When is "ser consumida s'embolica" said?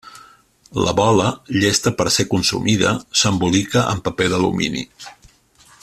2.15-3.85